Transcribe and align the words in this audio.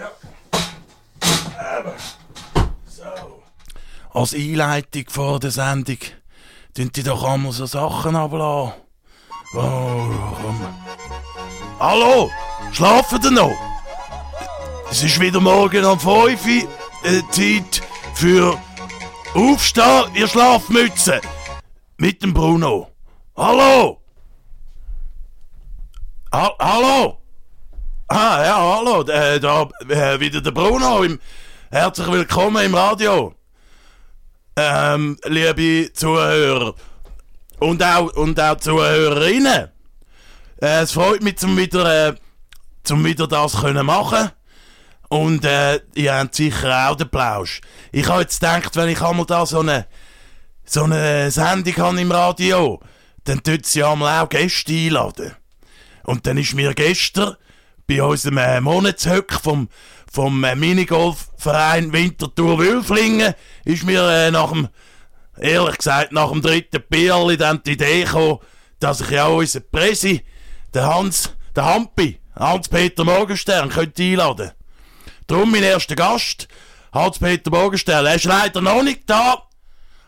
ja. 0.00 0.10
Aber. 1.76 1.94
So. 2.86 3.42
Als 4.12 4.34
Einleitung 4.34 5.04
vor 5.08 5.38
der 5.38 5.50
Sendung 5.50 5.98
tun 6.74 6.90
die 6.94 7.02
doch 7.02 7.24
einmal 7.24 7.52
so 7.52 7.66
Sachen 7.66 8.16
ablassen. 8.16 8.72
Oh, 9.54 10.10
komm. 10.42 10.66
Hallo? 11.78 12.30
Schlafen 12.72 13.22
ihr 13.24 13.30
noch? 13.30 13.56
Es 14.90 15.02
ist 15.02 15.20
wieder 15.20 15.40
morgen 15.40 15.84
um 15.84 15.98
5 15.98 16.46
Uhr. 16.46 16.68
Äh, 17.02 17.22
Zeit 17.30 17.82
für 18.14 18.58
Aufstehen, 19.34 20.14
ihr 20.14 20.28
Schlafmütze. 20.28 21.20
Mit 21.96 22.22
dem 22.22 22.34
Bruno. 22.34 22.90
Hallo? 23.36 24.00
Ha 26.32 26.52
hallo? 26.58 27.19
Ah, 28.12 28.42
ja, 28.44 28.58
hallo. 28.58 29.02
Äh, 29.02 29.38
da, 29.38 29.68
äh, 29.88 30.18
wieder 30.18 30.40
der 30.40 30.50
Bruno. 30.50 31.04
Im, 31.04 31.20
herzlich 31.70 32.10
willkommen 32.10 32.64
im 32.64 32.74
Radio. 32.74 33.36
Ähm, 34.56 35.16
liebe 35.26 35.92
Zuhörer. 35.92 36.74
Und 37.60 37.80
auch, 37.84 38.12
und 38.14 38.40
auch 38.40 38.56
Zuhörerinnen. 38.56 39.68
Äh, 40.60 40.80
es 40.80 40.90
freut 40.90 41.22
mich, 41.22 41.38
zum 41.38 41.56
wieder, 41.56 42.08
äh, 42.08 42.14
zum 42.82 43.04
wieder 43.04 43.28
das 43.28 43.60
können 43.60 43.86
machen. 43.86 44.32
Und 45.08 45.44
äh, 45.44 45.78
ihr 45.94 46.12
habt 46.12 46.34
sicher 46.34 46.90
auch 46.90 46.96
den 46.96 47.10
Plausch. 47.10 47.60
Ich 47.92 48.08
habe 48.08 48.22
jetzt 48.22 48.40
gedacht, 48.40 48.74
wenn 48.74 48.88
ich 48.88 49.00
einmal 49.00 49.26
da 49.26 49.46
so 49.46 49.60
eine, 49.60 49.86
so 50.64 50.82
eine 50.82 51.30
Sendung 51.30 51.76
habe 51.76 52.00
im 52.00 52.10
Radio, 52.10 52.80
dann 53.22 53.40
tut 53.40 53.66
sie 53.66 53.84
einmal 53.84 54.20
auch 54.20 54.28
Gäste 54.28 54.72
einladen. 54.72 55.36
Und 56.02 56.26
dann 56.26 56.38
ist 56.38 56.54
mir 56.54 56.74
gestern 56.74 57.36
bei 57.90 58.02
unserem 58.04 58.38
äh, 58.38 58.60
Monatshöck 58.60 59.32
vom, 59.32 59.68
vom 60.10 60.44
äh, 60.44 60.54
Minigolfverein 60.54 61.92
Winterthur 61.92 62.56
Wülflingen, 62.60 63.34
ist 63.64 63.82
mir 63.82 64.08
äh, 64.08 64.30
nach 64.30 64.52
dem, 64.52 64.68
ehrlich 65.40 65.78
gesagt, 65.78 66.12
nach 66.12 66.30
dem 66.30 66.40
dritten 66.40 66.84
Bierli 66.88 67.36
die 67.36 67.72
Idee 67.72 68.04
gekommen, 68.04 68.38
dass 68.78 69.00
ich 69.00 69.10
ja 69.10 69.24
auch 69.24 69.38
unseren 69.38 69.68
Presi, 69.72 70.24
den 70.72 70.84
Hans, 70.84 71.34
den 71.56 71.64
Hampi, 71.64 72.20
Hans-Peter 72.36 73.02
Morgenstern, 73.02 73.70
könnte 73.70 74.04
einladen. 74.04 74.52
Darum 75.26 75.50
mein 75.50 75.64
erster 75.64 75.96
Gast, 75.96 76.46
Hans-Peter 76.92 77.50
Morgenstern. 77.50 78.06
Er 78.06 78.14
ist 78.14 78.24
leider 78.24 78.60
noch 78.60 78.84
nicht 78.84 79.10
da, 79.10 79.48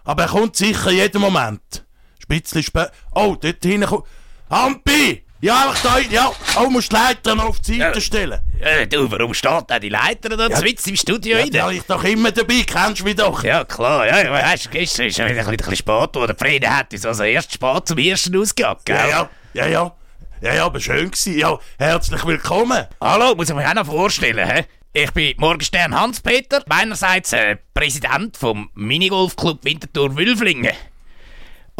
aber 0.05 0.23
er 0.23 0.29
kommt 0.29 0.55
sicher 0.55 0.93
jeden 0.93 1.21
Moment. 1.21 1.85
Spitzli 2.21 2.63
spät. 2.63 2.93
Oh, 3.13 3.35
dort 3.41 3.65
hinten 3.65 3.89
kommt. 3.89 4.07
Hampi! 4.49 5.25
Ja, 5.45 5.65
einfach 5.71 5.83
da, 5.83 5.99
ja. 5.99 6.31
Oh, 6.57 6.71
musst 6.71 6.93
die 6.93 6.95
Leiter 6.97 7.35
noch 7.35 7.47
auf 7.47 7.59
die 7.59 7.77
Seite 7.79 7.99
Ja. 7.99 8.01
stellen. 8.01 8.41
Äh, 8.61 8.87
du, 8.87 9.11
warum 9.11 9.35
steht 9.35 9.65
da 9.67 9.81
die 9.81 9.89
Leiter 9.89 10.29
da 10.37 10.47
Ja. 10.47 10.55
zwitz 10.57 10.87
im 10.87 10.95
Studio 10.95 11.37
Ja, 11.37 11.43
rein? 11.43 11.51
da 11.51 11.71
ich 11.73 11.83
doch 11.83 12.05
immer 12.05 12.31
dabei, 12.31 12.63
kennst 12.65 13.01
du 13.01 13.05
mich 13.05 13.17
doch. 13.17 13.43
Ja, 13.43 13.65
klar, 13.65 14.07
ja, 14.07 14.31
weißt 14.31 14.67
du, 14.67 14.71
gestern 14.71 15.07
ist 15.07 15.19
ja 15.19 15.25
wieder 15.25 15.41
ein 15.41 15.47
bisschen, 15.47 15.51
ein 15.51 15.57
bisschen 15.57 15.77
spät 15.79 16.13
geworden. 16.13 16.37
Friede 16.39 16.71
hat 16.71 16.93
uns 16.93 17.05
also 17.05 17.25
erst 17.25 17.53
spät 17.53 17.89
zum 17.89 17.99
ersten 17.99 18.37
ausgejagt, 18.37 18.85
gell? 18.85 18.95
Ja, 18.97 19.09
ja, 19.09 19.29
ja, 19.55 19.67
ja. 19.67 19.93
Ja, 20.43 20.55
ja, 20.55 20.65
aber 20.67 20.79
schön 20.79 21.11
gewesen. 21.11 21.37
Ja, 21.37 21.59
herzlich 21.77 22.25
willkommen. 22.25 22.87
Hallo, 23.01 23.35
muss 23.35 23.49
ich 23.51 23.55
mich 23.57 23.67
auch 23.67 23.75
noch 23.75 23.87
vorstellen, 23.87 24.49
hä? 24.49 24.65
Ich 24.93 25.11
bin 25.11 25.35
Morgenstern 25.39 25.93
Hans-Peter, 25.99 26.63
meinerseits 26.67 27.33
äh, 27.33 27.57
Präsident 27.75 28.37
vom 28.37 28.71
Minigolfclub 28.75 29.65
Winterthur 29.65 30.17
Wülflingen. 30.17 30.71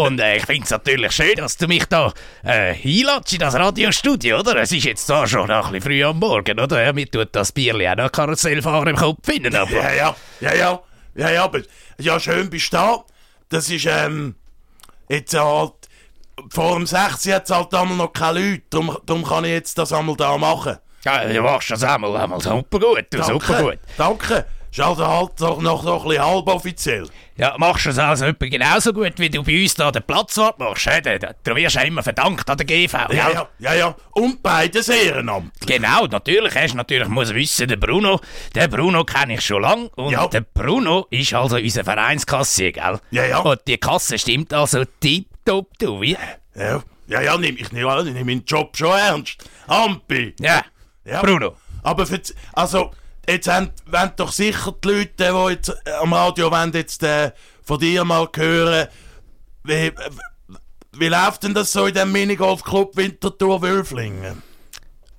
Und 0.03 0.19
äh, 0.19 0.37
ich 0.37 0.47
finde 0.47 0.65
es 0.65 0.71
natürlich 0.71 1.13
schön, 1.13 1.37
dass 1.37 1.57
du 1.57 1.69
mich 1.69 1.85
da 1.87 2.13
äh, 2.45 2.75
einladest 2.75 3.35
in 3.35 3.39
das 3.39 3.55
Radiostudio, 3.55 4.41
oder? 4.41 4.57
Es 4.57 4.73
ist 4.73 4.85
jetzt 4.85 5.07
zwar 5.07 5.29
schon 5.29 5.47
noch 5.47 5.67
ein 5.67 5.73
bisschen 5.75 5.83
früh 5.83 6.05
am 6.05 6.19
Morgen, 6.19 6.59
oder? 6.59 6.83
Ja, 6.83 6.93
mir 6.93 7.09
tut 7.09 7.29
das 7.33 7.53
Bierli 7.53 7.89
auch 7.89 7.95
noch 7.95 8.11
Karussellfahren 8.11 8.89
im 8.89 8.97
Kopf 8.97 9.25
finden, 9.25 9.55
aber... 9.55 9.71
Ja, 9.71 9.93
ja, 9.93 10.17
ja, 10.41 10.55
ja. 10.55 10.83
Ja, 11.15 11.31
ja, 11.31 11.45
aber 11.45 11.61
ja, 11.99 12.19
schön 12.19 12.51
bist 12.51 12.73
du 12.73 12.79
da. 12.79 13.05
Das 13.49 13.71
ist, 13.71 13.87
ähm, 13.87 14.35
jetzt 15.09 15.39
halt, 15.39 15.75
vor 16.51 16.75
dem 16.77 16.87
6 16.87 17.27
hat 17.29 17.45
es 17.45 17.51
halt 17.51 17.73
einmal 17.75 17.97
noch 17.99 18.13
keine 18.13 18.41
Leute. 18.41 18.63
Darum, 18.71 18.99
darum 19.07 19.25
kann 19.25 19.45
ich 19.45 19.51
jetzt 19.51 19.79
das 19.79 19.93
einmal 19.93 20.17
da 20.17 20.37
machen. 20.37 20.79
Ja, 21.05 21.25
du 21.25 21.43
machst 21.43 21.71
das 21.71 21.85
einmal, 21.85 22.17
einmal 22.17 22.41
super 22.41 22.79
gut, 22.81 23.07
du, 23.11 23.23
super 23.23 23.63
gut. 23.63 23.79
Danke. 23.97 24.47
Ist 24.73 24.81
also 24.81 25.07
halt 25.07 25.33
doch 25.39 25.61
noch, 25.61 25.83
noch 25.85 26.03
ein 26.03 26.09
bisschen 26.09 26.25
halboffiziell. 26.25 27.07
Ja, 27.37 27.55
machst 27.59 27.85
du 27.85 27.91
es 27.91 27.99
also 27.99 28.25
etwa 28.25 28.47
genauso 28.47 28.95
gut, 28.95 29.13
wie 29.19 29.29
du 29.29 29.43
bei 29.43 29.61
uns 29.61 29.75
da 29.75 29.93
den 29.93 30.03
Platzwart 30.03 30.59
machst, 30.59 30.87
hä? 30.87 31.03
Du, 31.03 31.19
du 31.45 31.55
wirst 31.57 31.75
ja 31.77 31.83
immer 31.83 32.03
verdankt 32.03 32.49
an 32.49 32.57
der 32.57 32.65
GV, 32.65 32.95
Ja, 33.13 33.31
ja, 33.31 33.49
ja, 33.59 33.75
ja. 33.75 33.97
Und 34.13 34.43
beides 34.43 34.89
ehrenamtlich. 34.89 35.67
Genau, 35.69 36.07
natürlich, 36.07 36.55
hast 36.55 36.75
natürlich 36.75 37.09
muss 37.09 37.35
wissen, 37.35 37.69
der 37.69 37.77
Bruno, 37.77 38.19
der 38.55 38.69
Bruno 38.69 39.05
kenne 39.05 39.35
ich 39.35 39.43
schon 39.45 39.61
lang 39.61 39.89
und 39.97 40.11
Ja. 40.11 40.27
der 40.29 40.41
Bruno 40.41 41.07
ist 41.11 41.35
also 41.35 41.57
unser 41.57 41.85
Vereinskassier, 41.85 42.73
gell? 42.73 42.99
Ja, 43.11 43.27
ja. 43.27 43.39
Und 43.41 43.61
die 43.67 43.77
Kasse 43.77 44.19
stimmt 44.19 44.55
also 44.55 44.85
tipptopp, 45.01 45.69
du, 45.79 46.01
wie? 46.01 46.17
Ja, 46.55 46.83
ja, 47.09 47.21
ja 47.21 47.37
nehm, 47.37 47.57
ich 47.59 47.73
nehme 47.73 48.05
nehm 48.05 48.25
meinen 48.27 48.45
Job 48.47 48.75
schon 48.75 48.97
ernst. 48.97 49.37
Ampi. 49.67 50.35
Ja, 50.41 50.63
Ja. 51.05 51.21
Bruno. 51.21 51.57
Aber 51.83 52.07
für, 52.07 52.21
also, 52.55 52.93
jetzt 53.29 53.49
haben, 53.49 53.71
wollen 53.87 54.13
doch 54.17 54.33
sicher 54.33 54.75
die 54.83 54.89
Leute, 54.89 55.13
die 55.17 55.53
jetzt 55.53 55.69
äh, 55.85 55.93
am 56.01 56.13
Radio 56.13 56.51
wollen, 56.51 56.73
jetzt 56.73 57.03
äh, 57.03 57.33
von 57.63 57.79
dir 57.79 58.05
mal 58.05 58.29
hören, 58.35 58.89
wie, 59.65 59.73
äh, 59.73 59.93
wie 60.97 61.09
läuft 61.09 61.45
denn 61.45 61.55
das 61.55 61.73
so 61.73 61.87
in 61.87 61.95
dem 61.95 62.13
Minigolfclub 62.13 62.97
Winterthur 62.97 63.63
Wölflingen? 63.63 64.43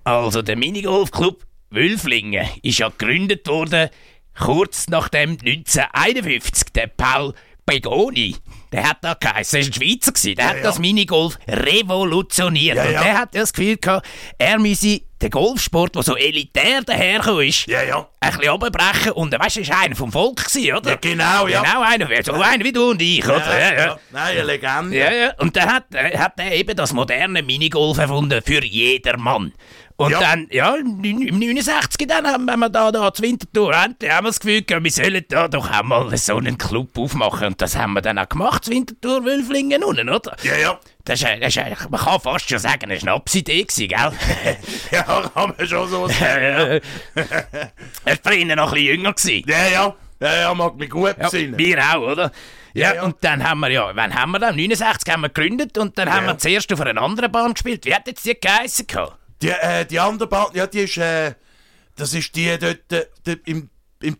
Also 0.04 0.42
der 0.42 0.58
Minigolfclub 0.58 1.46
Wülflingen 1.70 2.48
ist 2.62 2.80
ja 2.80 2.90
gegründet 2.90 3.48
worden 3.48 3.90
kurz 4.38 4.88
nachdem 4.88 5.32
1951 5.32 6.74
der 6.74 6.88
Paul 6.88 7.34
Begoni, 7.66 8.36
der 8.74 8.90
hat 8.90 8.98
da 9.02 9.14
geheißen, 9.14 9.60
er 9.60 9.62
war 9.62 9.70
ein 9.70 9.74
Schweizer, 9.74 10.12
gewesen, 10.12 10.36
der 10.36 10.50
hat 10.50 10.58
ja. 10.58 10.64
das 10.64 10.80
Minigolf 10.80 11.40
revolutioniert. 11.48 12.76
Ja, 12.76 12.84
und 12.84 12.92
ja. 12.92 13.04
der 13.04 13.18
hat 13.20 13.36
ja 13.36 13.42
das 13.42 13.54
Gefühl 13.54 13.78
gehabt, 13.78 14.06
er 14.38 14.60
müsse 14.60 15.02
den 15.24 15.32
Golfsport, 15.32 15.96
der 15.96 16.04
so 16.04 16.16
elitär 16.16 16.82
dahergekommen 16.82 17.48
ist, 17.48 17.68
Ja, 17.68 17.82
ja. 17.84 18.08
ein 18.20 18.32
bisschen 18.34 18.50
runterbrechen 18.50 19.12
und 19.14 19.32
weißt 19.38 19.58
du, 19.58 19.68
war 19.68 19.80
einer 19.82 19.96
vom 19.96 20.12
Volk, 20.12 20.46
gewesen, 20.46 20.76
oder? 20.78 20.92
Ja, 20.92 20.98
genau, 20.98 21.48
ja. 21.48 21.62
Genau 21.62 21.82
einer, 21.82 22.24
so 22.24 22.34
einer 22.34 22.64
wie 22.64 22.72
du 22.72 22.92
und 22.92 23.02
ich, 23.02 23.26
oder? 23.26 23.60
Ja, 23.60 23.74
ja. 23.74 24.00
Nein, 24.12 24.38
eine 24.38 24.44
Legende. 24.44 24.98
Ja, 24.98 25.12
ja. 25.12 25.34
Und 25.40 25.56
dann 25.56 25.74
hat, 25.74 25.86
äh, 25.94 26.18
hat 26.18 26.34
er 26.38 26.52
eben 26.54 26.76
das 26.76 26.94
moderne 26.94 27.42
Minigolf 27.42 27.98
erfunden 27.98 28.42
für 28.46 28.64
jedermann. 28.64 29.54
Und 30.04 30.12
Ja. 30.12 30.20
dann, 30.20 30.48
ja, 30.52 30.76
im 30.76 31.04
im 31.04 31.40
69 31.40 32.08
dann 32.08 32.28
haben 32.28 32.46
wir 32.60 32.70
da, 32.70 32.92
da 32.92 33.14
zur 33.14 33.26
Wintertour, 33.26 33.74
endlich 33.74 34.12
haben 34.12 34.26
wir 34.26 34.30
das 34.30 34.40
Gefühl 34.40 34.62
gehabt, 34.64 34.84
wir 34.84 34.92
sollen 34.92 35.24
da 35.30 35.48
doch 35.48 35.70
einmal 35.72 36.16
so 36.18 36.36
einen 36.36 36.58
Club 36.58 36.98
aufmachen. 36.98 37.48
Und 37.48 37.62
das 37.62 37.78
haben 37.78 37.94
wir 37.94 38.02
dann 38.02 38.20
auch 38.20 38.28
gemacht, 38.28 38.66
zur 38.66 38.74
Wintertour 38.74 39.24
Wölflingen 39.24 39.84
unten, 39.84 40.10
oder? 40.10 40.36
Ja, 40.44 40.58
ja. 40.58 40.80
Das 41.06 41.22
ist, 41.22 41.28
das 41.42 41.56
ist, 41.56 41.90
man 41.90 42.00
kann 42.02 42.20
fast 42.20 42.50
schon 42.50 42.60
sagen, 42.60 42.84
eine 42.86 43.00
Schnapsidee 43.00 43.64
gewesen, 43.64 43.88
gell? 43.88 44.12
Ja, 44.92 45.04
kann 45.34 45.54
man 45.58 45.68
schon 45.68 45.88
so 45.90 46.08
sagen. 46.08 46.82
Er 48.06 48.18
war 48.24 48.32
früher 48.32 48.56
noch 48.56 48.68
ein 48.72 48.74
bisschen 48.74 48.86
jünger 48.96 49.14
gewesen. 49.14 49.44
Ja, 49.50 49.68
ja. 49.68 49.96
Ja, 50.22 50.36
ja, 50.42 50.54
mag 50.54 50.76
mich 50.78 50.90
gut 50.90 51.16
Ja, 51.18 51.24
besinnen. 51.30 51.58
wir 51.58 51.80
auch, 51.80 52.02
oder? 52.12 52.32
Ja, 52.74 52.90
Ja, 52.90 52.96
ja. 52.96 53.04
und 53.04 53.16
dann 53.22 53.44
haben 53.48 53.60
wir 53.60 53.70
ja, 53.70 53.92
wann 53.94 54.16
haben 54.16 54.32
wir 54.32 54.40
dann? 54.40 54.56
69 54.56 55.14
haben 55.14 55.22
wir 55.22 55.30
gegründet 55.30 55.78
und 55.78 55.98
dann 55.98 56.10
haben 56.12 56.26
Ja. 56.26 56.32
wir 56.32 56.38
zuerst 56.38 56.72
auf 56.74 56.80
einer 56.82 57.02
anderen 57.02 57.32
Bahn 57.32 57.54
gespielt. 57.54 57.86
Wie 57.86 57.94
hat 57.94 58.08
jetzt 58.08 58.26
die 58.26 58.40
geheissen? 58.40 58.88
gehabt? 58.88 59.18
Die, 59.44 59.50
äh, 59.50 59.86
die 59.86 60.00
andere 60.00 60.28
Band, 60.28 60.56
ja, 60.56 60.68
die 60.68 60.80
ist, 60.80 60.98
äh, 60.98 61.34
das 61.96 62.14
ist 62.14 62.36
die 62.36 62.58
dort 62.58 62.92
äh, 62.92 63.06
dort 63.26 63.40
im, 63.46 63.70
im. 64.02 64.18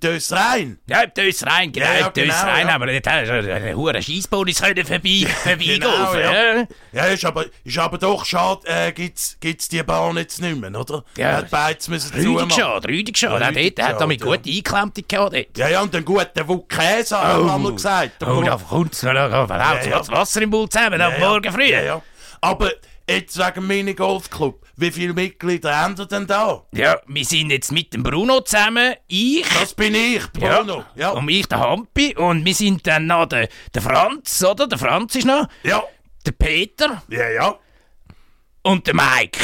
Ja, 0.88 1.02
im 1.02 1.12
rein, 1.46 1.72
genau, 1.72 1.86
Ja, 1.86 1.94
ja, 1.94 2.08
im 2.08 2.14
Dös 2.14 2.24
genau, 2.24 2.42
rein 2.44 2.68
ja. 2.68 2.74
haben 2.74 2.86
wir 2.86 3.02
dort 3.02 3.08
einen 3.08 3.76
hohen 3.76 4.02
Scheissbonus 4.02 4.62
können 4.62 4.86
vorbei, 4.86 5.26
vorbeigehen. 5.44 5.82
Genau, 5.82 6.14
ja. 6.16 6.56
ja. 6.56 6.68
Ja, 6.94 7.06
ist 7.06 7.26
aber, 7.26 7.46
ist 7.64 7.78
aber 7.78 7.98
doch 7.98 8.24
schade, 8.26 8.62
äh, 8.66 8.92
gibt's, 8.94 9.38
gibt's 9.42 9.68
die 9.68 9.84
Bahn 9.84 10.16
jetzt 10.18 10.42
nicht 10.42 10.58
mehr, 10.58 10.74
oder? 10.74 11.04
Ja. 11.18 11.34
Hat 11.38 11.50
beides 11.50 11.88
müssen 11.90 12.14
Rüdig 12.14 12.26
zumachen. 12.26 12.52
schade, 12.52 12.88
rüdig 12.88 13.18
schade. 13.18 13.42
Ja, 13.44 13.50
rüdig 13.50 13.76
dort 13.76 13.90
hat 13.90 14.02
damit 14.02 14.22
schade, 14.22 14.38
gut 14.38 14.48
eingeklemmte 14.48 15.04
gehabt. 15.04 15.34
dort. 15.36 15.58
Ja, 15.58 15.68
ja, 15.68 15.82
und 15.82 15.94
den 15.94 16.06
guten 16.06 16.48
Wut 16.48 16.70
Käse, 16.70 17.18
haben 17.20 17.64
wir 17.64 17.72
gesagt. 17.74 18.24
Oh, 18.24 18.38
Wut- 18.38 18.48
da 18.48 18.56
kommt 18.58 18.94
es, 18.94 19.02
da 19.02 19.30
kommt 19.30 19.50
ja. 19.86 19.98
das 19.98 20.10
Wasser 20.10 20.42
im 20.42 20.50
Mund 20.50 20.72
zusammen 20.72 21.02
am 21.02 21.14
ja, 21.14 21.20
Morgen 21.20 21.52
früh. 21.52 21.66
Ja, 21.72 21.82
ja. 21.82 22.02
Aber 22.40 22.72
jetzt 23.10 23.38
wegen 23.38 23.68
Minigolfclub, 23.68 24.63
wie 24.76 24.92
viele 24.92 25.14
Mitglieder 25.14 25.76
haben 25.78 25.96
ihr 25.98 26.06
denn 26.06 26.26
da? 26.26 26.66
Ja, 26.72 27.00
wir 27.06 27.26
sind 27.26 27.52
jetzt 27.52 27.72
mit 27.72 27.94
dem 27.94 28.04
Bruno 28.04 28.42
zusammen, 28.42 28.96
ich, 29.08 29.46
Das 29.60 29.74
bin 29.74 29.94
ich, 29.94 30.28
Bruno. 30.32 30.84
Ja, 30.96 31.12
und 31.12 31.30
ich, 31.30 31.48
der 31.48 31.60
Hampi, 31.60 32.16
und 32.16 32.44
wir 32.44 32.56
sind 32.56 32.86
dann 32.88 33.08
noch 33.08 33.28
der, 33.28 33.50
der 33.74 33.82
Franz, 33.82 34.44
oder? 34.44 34.68
Der 34.68 34.78
Franz 34.78 35.16
ist 35.16 35.26
noch, 35.26 35.48
ja, 35.64 35.84
der 36.26 36.32
Peter 36.32 37.04
ja, 37.10 37.30
ja. 37.30 37.60
und 38.64 38.88
der 38.88 38.96
Mike. 38.96 39.40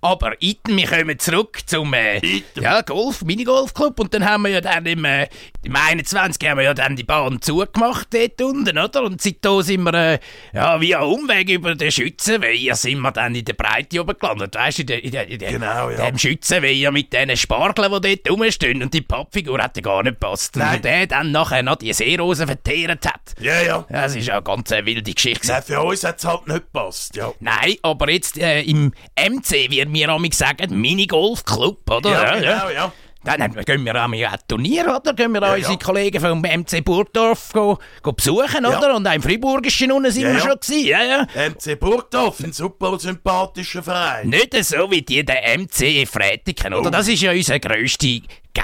Aber 0.00 0.32
Iten, 0.40 0.76
wir 0.76 0.86
kommen 0.86 1.18
zurück 1.18 1.60
zum 1.66 1.94
äh, 1.94 2.20
ja, 2.60 2.82
Golf, 2.82 3.22
Minigolfclub 3.22 3.98
und 4.00 4.14
dann 4.14 4.24
haben 4.24 4.42
wir 4.42 4.50
ja 4.50 4.60
dann 4.60 4.86
im, 4.86 5.04
äh, 5.04 5.28
im 5.62 5.76
21 5.76 6.48
haben 6.48 6.58
wir 6.58 6.64
ja 6.64 6.74
dann 6.74 6.96
die 6.96 7.04
Bahn 7.04 7.40
zugemacht 7.40 8.08
dort 8.12 8.40
unten, 8.40 8.78
oder? 8.78 9.02
Und 9.02 9.20
seitdem 9.20 9.62
sind 9.62 9.82
wir 9.82 9.94
äh, 9.94 10.18
ja, 10.52 10.80
via 10.80 11.00
Umweg 11.02 11.50
über 11.50 11.74
den 11.74 11.90
Schützenweiher 11.90 12.74
sind 12.74 13.00
wir 13.00 13.12
dann 13.12 13.34
in 13.34 13.44
der 13.44 13.54
Breite 13.54 14.00
oben 14.00 14.16
gelandet, 14.18 14.54
weißt 14.54 14.78
du, 14.78 14.82
in, 14.82 14.86
der, 14.86 15.04
in, 15.04 15.10
der, 15.10 15.28
in 15.28 15.38
der, 15.38 15.52
Genau, 15.52 15.90
ja. 15.90 16.06
dem 16.06 16.18
Schützenweiher 16.18 16.90
mit 16.92 17.12
diesen 17.12 17.36
Spargeln, 17.36 17.92
die 18.02 18.16
dort 18.16 18.30
rumstehen 18.30 18.82
und 18.82 18.94
die 18.94 19.00
Pappfigur 19.02 19.62
hat 19.62 19.76
ja 19.76 19.82
gar 19.82 20.02
nicht 20.02 20.20
gepasst. 20.20 20.56
Nein. 20.56 20.76
Und 20.76 20.84
der 20.84 21.06
dann 21.06 21.32
nachher 21.32 21.62
noch 21.62 21.76
die 21.76 21.92
Seerosen 21.92 22.46
verteert 22.46 23.06
hat. 23.06 23.34
Ja, 23.40 23.60
ja. 23.62 23.86
Das 23.88 24.14
ist 24.14 24.26
ja 24.26 24.34
eine 24.34 24.42
ganz 24.42 24.70
äh, 24.70 24.84
wilde 24.84 25.12
Geschichte. 25.12 25.48
Nein, 25.48 25.62
für 25.62 25.80
uns 25.80 26.04
hat 26.04 26.18
es 26.18 26.24
halt 26.24 26.46
nicht 26.46 26.60
gepasst, 26.72 27.16
ja. 27.16 27.32
Nein, 27.40 27.76
aber 27.82 28.10
jetzt 28.10 28.38
äh, 28.38 28.62
im 28.62 28.92
MC, 29.16 29.67
wie 29.70 29.84
wir 29.92 30.08
amig 30.08 30.34
sagen, 30.34 30.80
Minigolfclub, 30.80 31.90
oder? 31.90 32.10
Ja, 32.10 32.34
genau, 32.38 32.70
ja. 32.70 32.92
Dann 33.24 33.52
gehen 33.64 33.84
wir 33.84 33.94
an 33.96 34.14
ein 34.14 34.38
Turnier, 34.46 34.96
oder? 34.96 35.12
Gehen 35.12 35.32
wir 35.32 35.42
Ja, 35.42 35.54
unsere 35.54 35.72
ja. 35.72 35.78
Kollegen 35.78 36.20
vom 36.20 36.40
MC 36.40 36.82
Burgdorf 36.84 37.50
go, 37.52 37.78
go 38.00 38.12
besuchen, 38.12 38.62
Ja. 38.64 38.78
oder? 38.78 38.94
Und 38.94 39.06
auch 39.06 39.12
im 39.12 39.20
Friburgischen 39.20 39.90
unten 39.92 40.10
sind 40.12 40.22
Ja, 40.22 40.32
wir 40.34 40.40
schon 40.40 40.58
gewesen, 40.60 40.86
ja, 40.86 41.02
ja. 41.02 41.26
MC 41.50 41.78
Burgdorf, 41.78 42.40
ein 42.40 42.52
super 42.52 42.98
sympathischer 42.98 43.82
Verein. 43.82 44.28
Nicht 44.28 44.54
so 44.64 44.90
wie 44.90 45.02
die 45.02 45.24
der 45.24 45.42
MC 45.58 46.06
Frätiken, 46.06 46.72
oder? 46.72 46.88
Oh. 46.88 46.90
Das 46.90 47.08
ist 47.08 47.20
ja 47.20 47.32
unser 47.32 47.58
grösster 47.58 48.06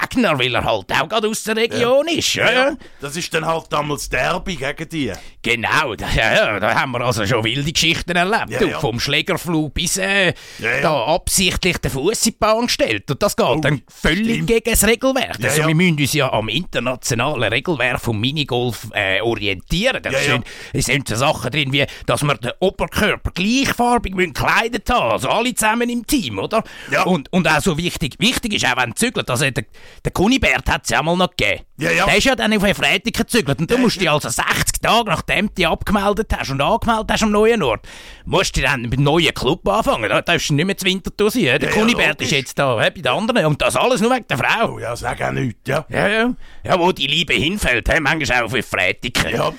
Gegner, 0.01 0.39
weil 0.39 0.55
er 0.55 0.65
halt 0.65 0.93
auch 0.93 1.09
gerade 1.09 1.29
aus 1.29 1.43
der 1.45 1.57
Region 1.57 2.07
ist, 2.09 2.35
ja, 2.35 2.51
ja. 2.53 2.77
Das 3.01 3.17
ist 3.17 3.33
dann 3.35 3.47
halt 3.47 3.67
damals 3.71 4.09
Derby 4.09 4.57
gegen 4.57 4.89
die. 4.89 5.13
Genau, 5.43 5.95
da, 5.95 6.07
ja, 6.15 6.35
ja, 6.35 6.61
da 6.61 6.75
haben 6.75 6.93
wir 6.93 7.01
also 7.03 7.27
schon 7.27 7.45
wilde 7.45 7.71
Geschichten 7.71 8.17
erlebt. 8.17 8.51
Ja, 8.51 8.59
du, 8.59 8.69
ja. 8.71 8.81
Vom 8.81 8.99
Schlägerflug 8.99 9.75
bis 9.75 9.99
äh, 9.99 10.29
Ja, 10.29 10.33
ja. 10.77 10.81
da 10.81 11.05
absichtlich 11.07 11.79
den 11.79 11.91
Fuß 11.91 12.27
in 12.27 12.33
die 12.33 12.37
Bahn 12.39 12.67
gestellt. 12.67 13.11
Und 13.11 13.23
das 13.23 13.37
geht 13.37 13.65
dann 13.65 13.83
völlig 13.89 14.35
stimmt. 14.37 14.47
gegen 14.47 14.71
das 14.71 14.85
Regelwerk. 14.85 15.39
Ja, 15.39 15.49
also 15.51 15.61
ja. 15.63 15.69
wir 15.69 15.75
müssen 15.75 15.99
uns 16.01 16.13
ja 16.13 16.33
am 16.33 16.49
internationalen 16.49 17.53
Regelwerk 17.53 18.01
vom 18.01 18.21
Minigolf 18.21 18.89
äh, 18.93 19.21
orientieren. 19.21 20.03
Da 20.03 20.11
Ja, 20.11 20.19
ja. 20.19 20.41
sind, 20.73 20.85
sind 20.85 21.09
so 21.09 21.17
Sachen 21.17 21.51
drin 21.51 21.73
wie, 21.73 21.85
dass 22.07 22.23
wir 22.23 22.35
den 22.37 22.53
Oberkörper 22.61 23.31
gleichfarbig 23.33 24.17
gekleidet 24.17 24.89
haben. 24.91 25.13
Also 25.13 25.29
alle 25.29 25.55
zusammen 25.55 25.89
im 25.91 26.07
Team, 26.07 26.39
oder? 26.39 26.65
Ja. 26.91 27.03
Und, 27.03 27.33
und 27.33 27.47
auch 27.49 27.61
so 27.61 27.77
wichtig, 27.77 28.17
wichtig 28.19 28.55
ist 28.55 28.67
auch, 28.67 28.77
wenn 28.77 28.97
zügelt. 28.97 29.29
Also 29.31 29.51
der, 29.51 29.65
der 30.05 30.13
Kunibert 30.13 30.69
hat 30.69 30.83
es 30.85 30.91
ja 30.91 31.01
auch 31.01 31.05
mal 31.05 31.17
noch 31.17 31.31
gegeben. 31.31 31.65
Ja, 31.77 31.91
ja. 31.91 32.07
Der 32.07 32.17
ist 32.17 32.25
ja 32.25 32.35
dann 32.37 32.53
auf 32.57 32.63
eine 32.63 32.75
Freitag 32.75 33.15
gezügelt. 33.15 33.59
Und 33.59 33.71
du 33.71 33.79
musst 33.79 34.01
dich 34.01 34.09
also 34.11 34.29
60 34.29 34.81
Tage, 34.81 35.11
nachdem 35.11 35.49
du 35.49 35.55
dich 35.55 35.67
abgemeldet 35.67 36.29
hast 36.37 36.51
und 36.51 36.61
angemeldet 36.61 37.11
hast 37.11 37.23
am 37.23 37.31
neuen 37.33 37.63
Ort, 37.63 37.87
musst 38.25 38.57
du 38.57 38.61
dann 38.61 38.83
mit 38.83 38.93
dem 38.93 39.03
neuen 39.03 39.35
Club 39.35 39.67
anfangen. 39.69 40.09
Da 40.09 40.23
darfst 40.23 40.51
du 40.51 40.55
nicht 40.55 40.67
mehr 40.67 40.77
zu 40.77 40.87
Winterthur 40.87 41.31
sein. 41.31 41.43
Der 41.43 41.61
Ja, 41.63 41.71
Kunibert 41.71 42.21
ist 42.21 42.31
jetzt 42.31 42.59
da 42.59 42.77
bei 42.77 42.91
den 42.91 43.07
anderen. 43.07 43.47
Und 43.47 43.61
das 43.61 43.77
alles 43.77 44.01
nur 44.01 44.13
wegen 44.15 44.27
der 44.29 44.39
Frau. 44.39 44.79
Ja, 44.79 44.95
sag 44.95 45.21
auch 45.23 45.33
nichts, 45.33 45.61
ja. 45.67 45.85
Ja, 45.89 46.09
ja. 46.09 46.35
Ja, 46.63 46.79
wo 46.79 46.93
die 46.93 47.07
Liebe 47.07 47.35
hinfällt, 47.35 47.89
hä, 47.89 48.01
manchmal 48.01 48.41
auch 48.41 48.45
auf 48.47 48.55
eine 48.55 48.63
Freitag. 48.63 49.33
Ja, 49.33 49.53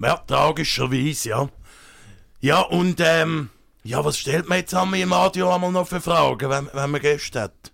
ja, 0.00 0.16
tragischerweise, 0.26 1.28
ja. 1.28 1.48
Ja, 2.40 2.60
und, 2.60 3.00
ähm, 3.00 3.50
ja, 3.84 4.04
was 4.04 4.18
stellt 4.18 4.48
man 4.48 4.58
jetzt 4.58 4.74
an 4.74 4.92
im 4.94 5.12
Radio 5.12 5.52
einmal 5.54 5.72
noch 5.72 5.86
für 5.86 6.00
Fragen, 6.00 6.48
wenn, 6.50 6.68
wenn 6.72 6.90
man 6.90 7.00
Gäste 7.00 7.40
hat? 7.42 7.71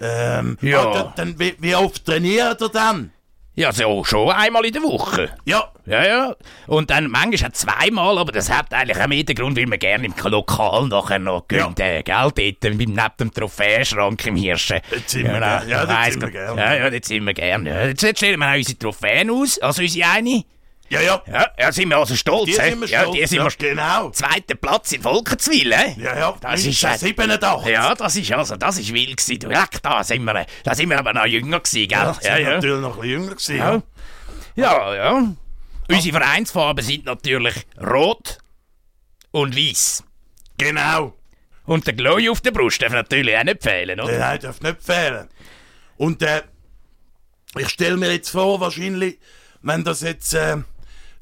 Ähm, 0.00 0.58
Ja. 0.60 0.82
ah, 0.86 0.92
dann, 0.94 1.12
dann, 1.16 1.38
wie, 1.40 1.54
wie 1.58 1.74
oft 1.74 2.04
trainiert 2.04 2.60
er 2.60 2.68
dann? 2.68 3.12
Ja, 3.54 3.72
so 3.72 4.04
schon 4.04 4.30
einmal 4.30 4.64
in 4.64 4.72
der 4.72 4.82
Woche. 4.84 5.30
Ja, 5.44 5.72
Ja, 5.84 6.06
ja. 6.06 6.36
Und 6.68 6.90
dann 6.90 7.10
manchmal 7.10 7.50
auch 7.50 7.54
zweimal, 7.54 8.16
aber 8.18 8.30
das 8.30 8.48
hat 8.50 8.72
eigentlich 8.72 9.00
auch 9.02 9.08
mehr 9.08 9.24
den 9.24 9.34
Grund, 9.34 9.58
weil 9.58 9.66
wir 9.66 9.78
gerne 9.78 10.06
im 10.06 10.14
Lokal 10.30 10.86
nachher 10.86 11.18
noch 11.18 11.48
gehen, 11.48 11.74
äh, 11.80 12.04
gell, 12.04 12.30
dort 12.32 12.36
neben 12.62 12.94
dem 13.18 13.34
Trophäenschrank 13.34 14.24
im 14.26 14.36
Hirschen. 14.36 14.78
Dort 14.88 15.08
sind 15.10 15.24
wir 15.24 15.40
gern. 15.40 15.68
Ja, 15.68 15.84
dort 15.86 15.88
weiss 15.98 16.12
sind 16.12 16.20
wir 16.22 16.28
Gott. 16.28 16.32
gern. 16.34 16.58
Ja, 16.58 16.74
ja, 16.74 16.90
dort 16.90 17.04
sind 17.04 17.24
wir 17.26 17.34
gerne. 17.34 17.70
Ja. 17.70 17.86
Jetzt, 17.86 18.02
jetzt 18.02 18.18
stellen 18.18 18.38
wir 18.38 18.48
auch 18.48 18.54
unsere 18.56 18.78
Trophäen 18.78 19.30
aus, 19.30 19.58
also 19.58 19.82
unsere 19.82 20.08
eine. 20.08 20.44
Ja, 20.90 21.00
ja. 21.00 21.22
Ja, 21.26 21.50
ja, 21.58 21.72
sind 21.72 21.88
wir 21.88 21.96
also 21.98 22.14
stolz, 22.16 22.46
Die 22.46 22.52
sind 22.54 22.80
wir 22.80 22.88
ja, 22.88 23.02
stolz, 23.02 23.16
die 23.16 23.26
sind 23.26 23.38
ja, 23.38 23.44
wir 23.44 23.50
stolz. 23.50 23.70
genau. 23.70 24.10
Zweiter 24.10 24.54
Platz 24.54 24.92
in 24.92 25.02
Volkenswil, 25.02 25.74
hä? 25.74 25.96
Ja, 26.00 26.18
ja, 26.18 26.36
Das 26.40 26.64
ist 26.64 26.82
äh, 26.84 26.96
87. 26.96 27.66
Ja, 27.72 27.94
das 27.94 28.16
ist 28.16 28.32
also, 28.32 28.56
das 28.56 28.78
ist 28.78 28.92
wild 28.92 29.16
gewesen. 29.16 29.50
Leck, 29.50 29.82
da 29.82 30.02
sind 30.04 30.24
wir, 30.24 30.46
da 30.64 30.74
sind 30.74 30.88
wir 30.90 30.98
aber 30.98 31.12
noch 31.12 31.26
jünger 31.26 31.60
gewesen, 31.60 31.88
gell? 31.88 32.14
Ja, 32.22 32.36
ja, 32.38 32.50
natürlich 32.54 32.80
noch 32.80 32.94
ein 32.96 33.00
bisschen 33.00 33.10
jünger 33.10 33.30
gewesen, 33.34 33.56
Ja. 33.56 33.74
ja. 33.74 33.82
Ja, 34.56 34.94
ja. 34.94 35.34
Unsere 35.88 36.18
Vereinsfarben 36.18 36.84
sind 36.84 37.04
natürlich 37.06 37.54
rot 37.80 38.38
und 39.30 39.56
weiß. 39.56 40.02
Genau. 40.58 41.14
Und 41.64 41.86
der 41.86 41.94
Glow 41.94 42.18
auf 42.30 42.40
der 42.40 42.50
Brust 42.50 42.82
darf 42.82 42.92
natürlich 42.92 43.36
auch 43.36 43.44
nicht 43.44 43.62
fehlen, 43.62 44.00
oder? 44.00 44.18
Nein, 44.18 44.40
darf 44.40 44.60
nicht 44.60 44.82
fehlen. 44.82 45.28
Und 45.96 46.22
äh, 46.22 46.42
ich 47.56 47.68
stelle 47.68 47.96
mir 47.96 48.10
jetzt 48.12 48.30
vor, 48.30 48.58
wahrscheinlich, 48.60 49.18
wenn 49.62 49.84
das 49.84 50.00
jetzt 50.00 50.34
äh, 50.34 50.56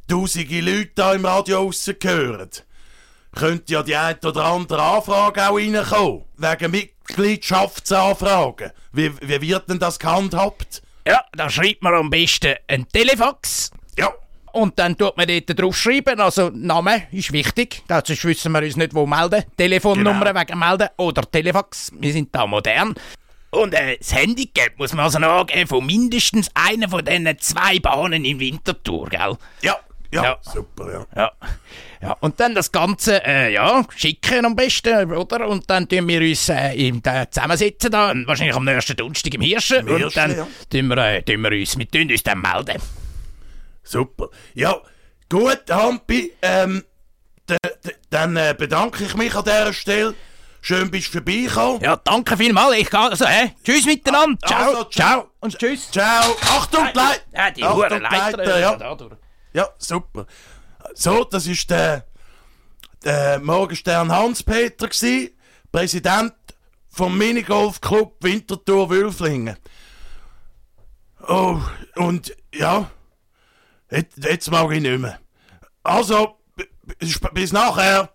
tausende 0.09 0.61
Leute 0.61 0.91
da 0.95 1.13
im 1.15 1.25
Radio 1.25 1.63
rausgehören, 1.63 2.51
könnte 3.35 3.73
ja 3.73 3.83
die 3.83 3.97
eine 3.97 4.19
oder 4.25 4.45
andere 4.45 4.83
Anfrage 4.83 5.49
auch 5.49 5.57
reinkommen. 5.57 6.25
Wegen 6.37 6.71
Mitgliedschaftsanfragen. 6.71 8.71
Wie, 8.93 9.11
wie 9.21 9.41
wird 9.41 9.69
denn 9.69 9.79
das 9.79 9.99
gehandhabt? 9.99 10.83
Ja, 11.07 11.25
da 11.33 11.49
schreibt 11.51 11.83
man 11.83 11.95
am 11.95 12.11
besten 12.11 12.55
ein 12.69 12.89
Telefax. 12.89 13.71
Ja, 13.99 14.13
Und 14.53 14.79
dann 14.79 14.97
tut 14.97 15.17
man 15.17 15.27
dort 15.29 15.59
drauf 15.61 15.77
schreiben, 15.77 16.21
also 16.21 16.51
Name 16.53 17.07
ist 17.13 17.33
wichtig, 17.33 17.83
sonst 17.89 18.25
wissen 18.25 18.53
wir 18.53 18.63
uns 18.63 18.77
nicht, 18.77 18.95
wo 18.95 19.07
melden. 19.07 19.45
Telefonnummer 19.57 20.25
Genau. 20.33 20.41
wegen 20.41 20.59
melden 20.59 20.89
oder 20.97 21.31
Telefax, 21.31 21.93
wir 21.99 22.13
sind 22.13 22.35
da 22.35 22.47
modern. 22.47 22.95
Und 23.51 23.75
äh, 23.75 23.97
das 23.99 24.15
Handicap 24.15 24.77
muss 24.77 24.93
man 24.93 25.05
also 25.05 25.19
noch 25.19 25.41
angeben 25.41 25.69
von 25.69 25.87
mindestens 25.87 26.51
einer 26.55 26.89
von 26.89 27.05
diesen 27.05 27.39
zwei 27.39 27.79
Bahnen 27.79 28.25
in 28.25 28.41
Winterthur, 28.41 29.09
gell? 29.09 29.37
ja, 29.63 29.77
ja, 30.13 30.23
Ja. 30.25 30.39
super, 30.43 30.93
ja. 30.93 31.07
Ja. 31.17 31.33
ja. 32.03 32.17
Und 32.21 32.39
dann 32.41 32.55
das 32.55 32.71
Ganze, 32.73 33.25
äh, 33.25 33.53
ja, 33.53 33.85
schicken 33.97 34.45
am 34.45 34.57
besten, 34.57 35.13
oder? 35.13 35.49
Und 35.49 35.69
dann 35.71 35.89
tun 35.89 36.07
wir 36.09 36.21
uns 36.21 36.49
äh, 36.49 36.73
im, 36.89 37.03
äh, 37.05 37.27
zusammensetzen, 37.31 37.91
da, 37.91 38.13
wahrscheinlich 38.27 38.57
am 38.57 38.65
nächsten 38.65 38.97
Donnerstag 38.97 39.35
im 39.35 39.41
Hirschen. 39.41 39.87
Im 39.87 39.95
und 39.95 39.99
Hirschen, 39.99 40.15
dann 40.15 40.37
ja. 40.37 40.47
tun 40.71 40.89
wir, 40.89 40.99
äh, 40.99 41.23
tun 41.23 41.41
wir 41.43 41.51
uns, 41.53 41.79
wir 41.79 41.91
tun 41.91 42.11
uns 42.11 42.23
dann 42.23 42.41
melden. 42.41 42.81
Super. 43.83 44.29
Ja, 44.55 44.77
gut, 45.29 45.63
Hampi, 45.71 46.33
ähm, 46.43 46.85
dann 48.11 48.37
äh, 48.37 48.55
bedanke 48.59 49.05
ich 49.05 49.15
mich 49.17 49.35
an 49.35 49.45
dieser 49.45 49.73
Stelle. 49.73 50.15
Schön 50.61 50.91
bist 50.91 51.09
du 51.09 51.13
vorbeigekommen. 51.13 51.81
Ja, 51.81 51.95
danke 51.95 52.37
vielmals. 52.37 52.77
Ich 52.77 52.91
gehe, 52.91 52.99
also, 52.99 53.25
hä? 53.25 53.53
Tschüss 53.63 53.87
miteinander. 53.87 54.37
Ciao, 54.45 54.59
Also, 54.63 54.85
ciao. 54.85 54.91
ciao 54.91 55.31
und 55.39 55.57
tschüss. 55.57 55.89
Ciao. 55.93 56.35
Achtung, 56.41 56.89
Leit 56.93 57.23
Ja, 57.33 57.51
die 57.53 57.63
Achtung, 57.63 58.01
Leiter. 58.01 58.37
Leiter, 58.45 58.59
ja. 58.59 58.97
Ja, 59.57 59.71
super. 59.79 60.27
So, 60.93 61.25
das 61.25 61.47
ist 61.47 61.71
der, 61.71 62.05
der 63.03 63.39
Morgenstern 63.41 64.13
Hans-Peter 64.13 64.91
Präsident 65.73 66.35
vom 66.89 67.17
Minigolfclub 67.17 68.23
Winterthur 68.23 68.91
Wülflingen. 68.91 69.57
Oh, 71.27 71.59
und 71.95 72.37
ja, 72.53 72.91
jetzt, 73.91 74.23
jetzt 74.23 74.51
mag 74.51 74.71
ich 74.73 74.83
nicht 74.83 75.01
mehr. 75.01 75.19
Also, 75.83 76.37
bis 77.33 77.51
nachher. 77.51 78.11